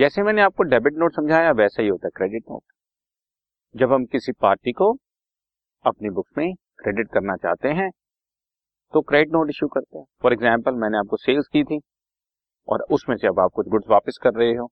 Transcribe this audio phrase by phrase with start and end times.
[0.00, 2.62] जैसे मैंने आपको डेबिट नोट समझाया, वैसा ही होता है क्रेडिट नोट।
[3.74, 4.90] जब हम किसी पार्टी को
[5.84, 7.90] अपनी बुक्स में क्रेडिट करना चाहते हैं
[8.94, 11.80] तो क्रेडिट नोट इश्यू करते हैं। फॉर एग्ज़ाम्पल मैंने आपको सेल्स की थी,
[12.68, 14.66] और उसमें से अब आप कुछ गुड्स वापस कर रहे हो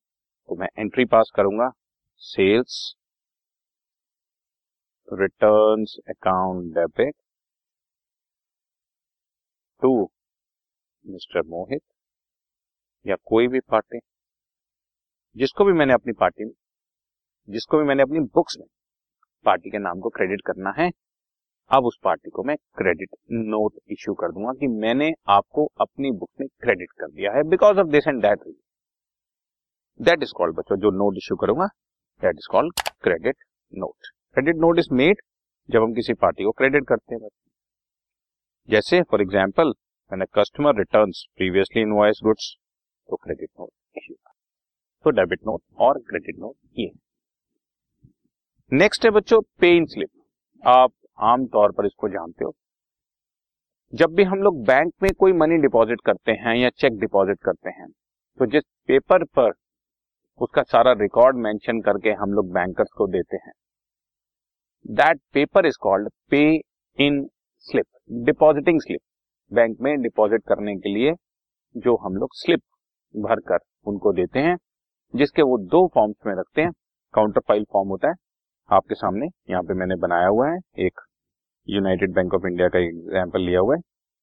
[0.49, 1.71] तो मैं एंट्री पास करूँगा।
[2.23, 2.83] Sales
[5.09, 7.15] return account, debit
[9.83, 10.11] to
[11.05, 11.83] mister Mohit
[13.07, 13.99] या कोई भी पार्टी।
[15.39, 16.53] जिसको भी मैंने अपनी पार्टी में,
[17.49, 18.67] जिसको भी मैंने अपनी बुक्स में
[19.47, 20.91] पार्टी के नाम को क्रेडिट करना है,
[21.71, 26.31] अब उस पार्टी को मैं क्रेडिट नोट इश्यू कर दूँगा कि मैंने आपको अपनी बुक
[26.41, 28.45] में क्रेडिट कर दिया है because of this and that
[30.01, 31.67] that is called बच्चों, जो नोट इश्यू करूँगा
[32.23, 33.37] that is called credit
[33.73, 35.23] note credit note is made
[35.69, 37.29] जब हम किसी पार्टी को क्रेडिट करते हैं।
[38.69, 39.73] जैसे फॉर एग्ज़ाम्पल
[40.13, 42.55] मैंने customer return previously invoice goods
[43.09, 43.71] तो क्रेडिट नोट
[45.05, 46.91] तो डेबिट नोट और क्रेडिट नोट ये।
[48.73, 50.09] नेक्स्ट है बच्चों पे इन स्लिप
[50.63, 52.53] आप आमतौर पर इसको जानते हो।
[53.93, 57.71] जब भी हम लोग बैंक में कोई मनी डिपॉजिट करते हैं या चेक डिपॉजिट करते
[57.71, 57.89] हैं
[58.41, 59.53] तो जिस पेपर पर
[60.41, 63.53] उसका सारा रिकॉर्ड मेंशन करके हम लोग बैंकर्स को देते हैं
[64.87, 66.43] that paper is called pay
[66.99, 67.27] in
[67.67, 67.87] slip
[68.27, 69.01] depositing slip
[69.53, 71.13] bank में डिपॉजिट करने के लिए
[71.75, 72.61] जो हम लोग स्लिप
[73.15, 74.57] भरकर उनको देते हैं
[75.15, 76.71] जिसके वो दो फॉर्म्स में रखते हैं।
[77.15, 78.15] काउंटर फ़ाइल फॉर्म होता है।
[78.71, 81.01] आपके सामने यहाँ पे मैंने बनाया हुआ है। एक
[81.69, 83.81] यूनाइटेड बैंक ऑफ़ इंडिया का एग्ज़ाम्पल लिया हुआ है।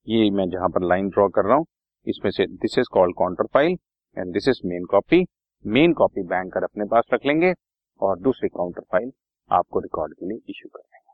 [0.07, 1.65] ये मैं जहाँ पर लाइन ड्रॉ कर रहा हूँ,
[2.07, 3.15] इसमें से this is called
[3.53, 3.77] counterfoil
[4.17, 5.25] and this is main copy
[5.65, 7.53] main copy banker अपने पास रख लेंगे
[8.01, 9.11] और दूसरी काउंटर फ़ाइल
[9.51, 11.13] आपको रिकॉर्ड के लिए इश्यू कर देंगे।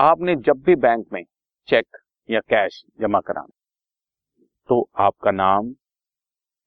[0.00, 1.22] आपने जब भी बैंक में
[1.68, 1.96] चेक
[2.28, 3.52] या कैश जमा कराना
[4.68, 5.72] तो आपका नाम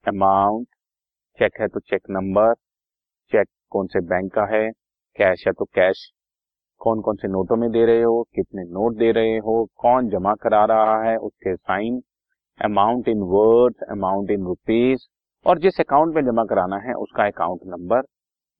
[0.05, 0.67] अमाउंट
[1.39, 2.53] चेक है तो चेक नंबर
[3.31, 4.69] चेक कौन से बैंक का है
[5.15, 6.09] कैश है तो कैश
[6.81, 10.33] कौन कौन से नोटों में दे रहे हो, कितने नोट दे रहे हो, कौन जमा
[10.35, 12.01] करा रहा है, उसके sign
[12.59, 15.05] amount in words amount in rupees
[15.45, 18.01] और जिस अकाउंट में जमा कराना है, उसका अकाउंट नंबर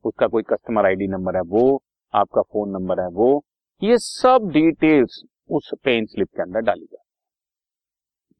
[0.06, 1.81] उसका कोई कस्टमर आईडी नंबर है वो,
[2.13, 3.44] आपका फ़ोन नंबर है वो,
[3.81, 7.03] ये सब डिटेल्स उस पेन स्लिप के अंदर डाली जाती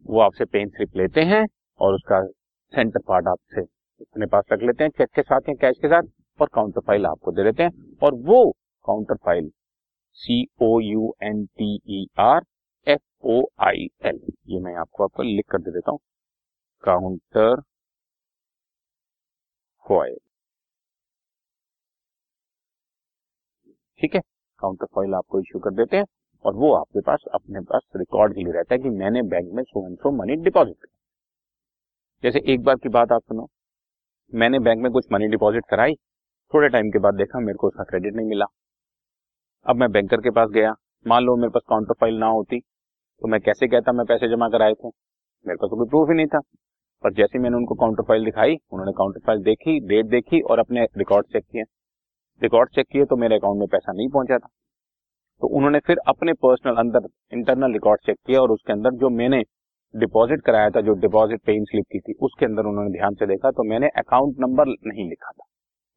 [0.06, 1.46] वो आपसे पेन स्लिप लेते हैं
[1.80, 2.22] और उसका
[2.74, 6.04] सेंटर पार्ट आपसे अपने पास रख लेते हैं चेक के साथ या कैश के साथ,
[6.40, 8.52] और काउंटर फ़ाइल आपको दे देते हैं। और वो
[9.16, 9.50] counterfoil
[10.20, 12.42] C O U N T E R
[12.88, 14.20] F O I L
[14.50, 16.00] ये मैं आपको आपको लिख कर दे देता हूँ।
[16.84, 17.62] काउंटर
[19.86, 20.18] फॉइल
[24.02, 24.22] ठीक है?
[24.60, 26.06] काउंटर फॉइल आपको इश्यू कर देते हैं,
[26.46, 29.64] और वो आपके पास, अपने पास रिकॉर्ड के लिए रहता है कि मैंने बैंक में
[29.64, 30.94] so and so money deposit किया।
[32.24, 33.48] जैसे एक बार की बात आप सुनो
[34.34, 35.94] मैंने बैंक में कुछ मनी डिपॉजिट कराई,
[36.54, 38.46] थोड़े टाइम के बाद देखा मेरे को उसका क्रेडिट नहीं मिला।
[39.66, 40.74] अब मैं बैंकर के पास गया,
[41.06, 44.50] मान लो मेरे पास काउंटर फ़ाइल ना होती तो मैं कैसे कहता मैं पैसे जमा
[44.50, 44.88] कराए थे?
[45.46, 46.40] मेरे पास तो कोई प्रूफ ही नहीं था।
[47.04, 50.86] पर जैसे मैंने उनको काउंटर फ़ाइल दिखाई, उन्होंने काउंटर फ़ाइल देखी डेट देखी और अपने
[50.98, 51.64] रिकॉर्ड चेक किए।
[52.42, 54.48] रिकॉर्ड चेक किए तो मेरे अकाउंट में पैसा नहीं पहुँचा था।
[55.42, 59.44] तो उन्होंने फिर अपने पर्सनल अंदर इंटरनल रिकॉर्ड चेक किया और उसके अंदर जो मैंने
[59.96, 63.52] डिपॉजिट कराया था, जो डिपॉजिट पेइन स्लिप की थी, उसके अंदर उन्होंने ध्यान से देखा
[63.52, 65.46] तो मैंने अकाउंट नंबर नहीं लिखा था।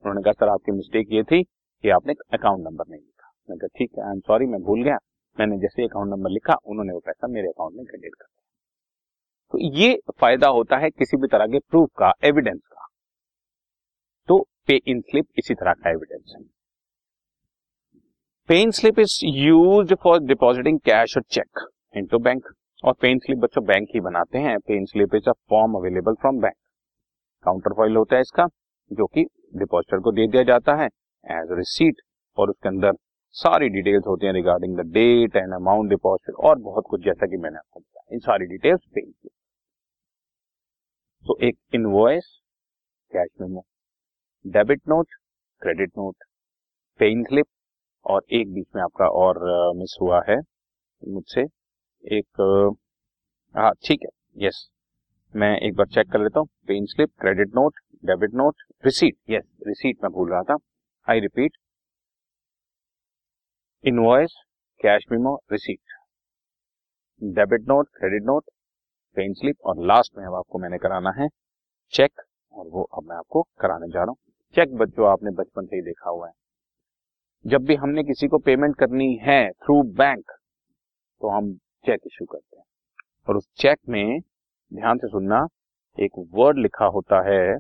[0.05, 3.69] उन्होंने कहा, सर, आपकी मिस्टेक ये थी कि आपने अकाउंट नंबर नहीं लिखा। मैं कहा,
[3.79, 4.97] ठीक है आई एम सॉरी मैं भूल गया।
[5.41, 8.45] मैंने जैसे अकाउंट नंबर लिखा, उन्होंने वो पैसा मेरे अकाउंट में क्रेडिट कर दिया।
[9.53, 12.87] तो ये फ़ायदा होता है किसी भी तरह के प्रूफ का एविडेंस का।
[14.29, 16.43] तो पे इन स्लिप इसी तरह का एविडेंस है।
[18.49, 22.49] Pay in slip is use for depositing cash और चेक इनटू बैंक
[22.85, 26.41] और पेन स्लिप बच्चों बैंक ही बनाते हैं। Pay in slip is a form available from
[26.41, 26.55] bank
[27.45, 28.47] counterfoil foil होता है इसका
[28.91, 29.25] जो कि
[29.57, 30.87] डिपॉजिटर को दे दिया जाता है
[31.27, 32.01] एज रिसीट
[32.39, 32.93] और उसके अंदर
[33.35, 37.37] सारी डिटेल्स होती हैं regarding the date and amount deposit और बहुत कुछ जैसा कि
[37.37, 39.33] मैंने आपको बताया। इन सारी डिटेल्स पेन स्लिप
[41.25, 42.31] तो एक invoice
[43.13, 43.65] cash memo
[44.45, 45.07] debit note
[45.63, 46.25] credit note
[47.01, 47.47] pay in slip
[48.07, 49.39] और एक बीच में आपका और
[49.77, 50.39] मिस uh, हुआ है
[51.03, 51.45] मुझसे।
[52.05, 52.41] एक
[53.55, 54.69] हाँ ठीक है यस
[55.35, 56.49] मैं एक बार चेक कर लेता हूँ.
[56.69, 57.75] Pay in slip credit note
[58.05, 60.57] debit note receipt yes receipt मैं भूल रहा था.
[61.09, 61.57] I repeat
[63.85, 64.35] invoice
[64.81, 65.81] cash memo receipt
[67.23, 68.45] debit note credit note
[69.17, 71.29] pay in slip और लास्ट में अब आपको मैंने कराना है
[71.93, 72.21] चेक
[72.55, 74.17] और वो अब मैं आपको कराने जा रहा हूँ.
[74.57, 76.33] चेक बच्चों, आपने बचपन से ही देखा हुआ है.
[77.45, 80.31] जब भी हमने किसी को पेमेंट करनी है थ्रू बैंक
[81.21, 82.65] तो हम चेक इशू करते हैं।
[83.29, 84.21] और उस चेक में
[84.75, 85.47] ध्यान से सुनना,
[86.01, 87.59] एक वर्ड लिखा होता है,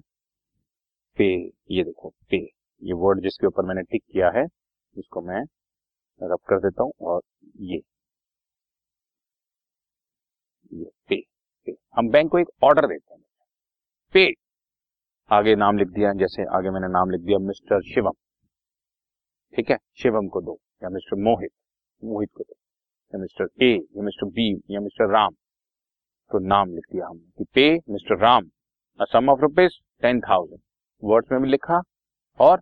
[1.19, 1.35] पे।
[1.71, 2.37] ये देखो, पे।
[2.83, 4.45] ये वर्ड जिसके ऊपर मैंने टिक किया है
[4.99, 5.43] इसको मैं
[6.23, 7.23] रब कर देता हूँ और
[7.61, 7.81] ये।
[10.73, 11.17] ये, पे
[11.67, 13.23] पे। हम बैंक को एक ऑर्डर देते हैं।
[14.13, 14.33] पे।
[15.31, 18.13] आगे नाम लिख दिया, जैसे आगे मैंने नाम लिख दिया, मिस्टर शिवम।
[19.57, 19.79] ठीक है?
[20.03, 21.51] शिवम को दो, या मिस्टर मोहित।
[22.05, 22.55] मोहित को दो।
[23.13, 25.35] या मिस्टर ए, या मिस्टर बी, या मिस्टर राम।
[26.31, 28.49] तो नाम लिख दिया हमने कि pay, mister Ram
[29.01, 30.61] sum of rupees ten thousand
[31.03, 31.81] words में भी लिखा
[32.41, 32.61] और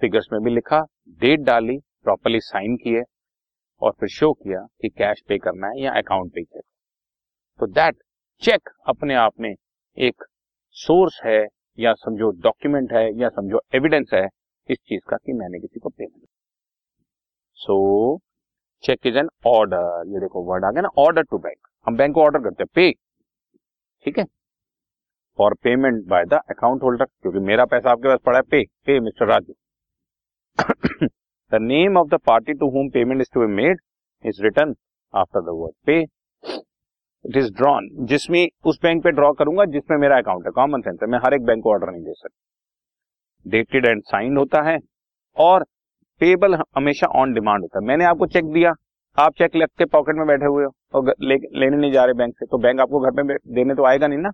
[0.00, 0.80] फिगर्स में भी लिखा
[1.20, 3.02] डेट डाली प्रॉपरली साइन किए
[3.82, 6.62] और फिर शो किया कि कैश पे करना है या अकाउंट पे चेक
[7.60, 7.96] तो दैट
[8.42, 9.54] चेक अपने आप में
[9.98, 10.24] एक
[10.76, 11.38] सोर्स है
[11.78, 14.26] या समझो डॉक्यूमेंट है या समझो एविडेंस है,
[14.68, 16.24] इस चीज़ का कि मैंने किसी को payment
[17.58, 18.18] so
[18.86, 22.14] cheque is an order ये देखो वर्ड आ गया ना ऑर्डर टू बैंक हम बैंक
[22.14, 22.90] को ऑर्डर करते हैं पे
[24.04, 24.24] ठीक है?
[25.38, 28.98] For payment by the account holder क्योंकि मेरा पैसा आपके पास पड़ा है pay pay
[29.00, 29.54] mister Raju
[31.52, 33.80] the name of the party to whom payment is to be made
[34.24, 34.74] is written
[35.14, 36.00] after the word pay
[37.24, 40.50] it is drawn जिसमें उस bank पे ड्रॉ करूँगा, जिसमें मेरा अकाउंट है.
[40.52, 41.08] कॉमन सेंस है.
[41.08, 44.78] मैं हर एक बैंक को ऑर्डर नहीं दे सकता। डेटेड एंड साइंड होता है,
[45.36, 45.64] और
[46.20, 48.72] पेबल हमेशा ऑन डिमांड होता है। मैंने आपको चेक दिया
[49.18, 52.34] आप चेक लेके पॉकेट में बैठे हुए हो और ले, लेने नहीं जा रहे बैंक
[52.38, 54.30] से तो बैंक आपको घर में देने तो आएगा नहीं ना?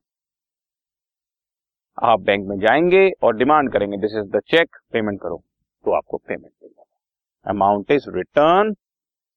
[1.99, 5.37] आप बैंक में जाएँगे और डिमांड करेंगे। This is the cheque payment करो
[5.85, 8.75] तो आपको पेमेंट मिल जाएगा। Amount is written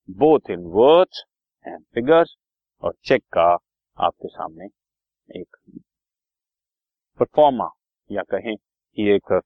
[0.09, 1.24] both in words
[1.65, 2.36] and figures
[2.83, 3.51] और चेक का
[3.98, 4.65] आपके सामने
[5.30, 5.56] एक
[7.19, 7.69] परफॉर्मा
[8.09, 9.39] या कहें कि एक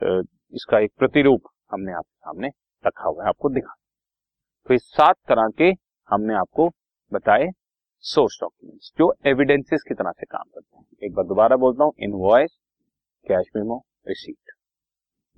[0.00, 2.48] इसका एक प्रतिरूप हमने आपके सामने
[2.84, 3.74] रखा हुआ है, आपको दिखा।
[4.66, 5.72] तो इस सात तरह के
[6.08, 6.68] हमने आपको
[7.12, 7.50] बताए
[8.04, 11.92] सोर्स डॉक्यूमेंट्स जो एविडेंसेस की तरह से काम करते हैं। एक बार दोबारा बोलता हूँ
[12.00, 12.56] invoice
[13.26, 14.52] cash memo receipt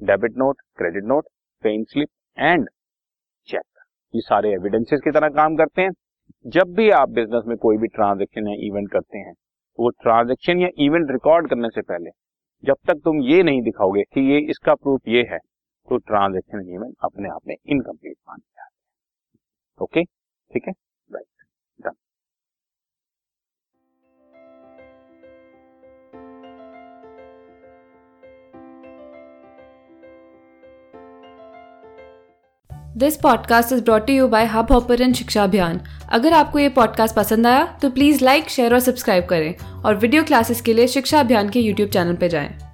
[0.00, 1.26] debit note credit note
[1.64, 2.68] pay in slip and
[3.48, 3.64] cheque
[4.14, 5.90] ये सारे एविडेंसेस की तरह काम करते हैं।
[6.46, 9.32] जब भी आप बिज़नेस में कोई भी ट्रांजेक्शन या इवेंट करते हैं,
[9.78, 12.10] वो ट्रांजेक्शन या इवेंट रिकॉर्ड करने से पहले,
[12.64, 15.38] जब तक तुम ये नहीं दिखाओगे कि ये इसका प्रूफ ये है
[15.88, 18.68] तो ट्रांजेक्शन इवेंट अपने आप में इनकम्प्लीट मान हैं।
[19.80, 20.72] ओके ठीक है?
[21.10, 21.26] Right
[21.80, 21.94] done
[32.98, 35.80] this podcast is brought you by Hubhopper शिक्षा अभियान
[36.12, 40.24] अगर आपको ये पॉडकास्ट पसंद आया तो प्लीज़ लाइक शेयर और सब्सक्राइब करें। और वीडियो
[40.24, 42.65] क्लासेस के लिए शिक्षा अभियान के यूट्यूब चैनल पर जाएँ।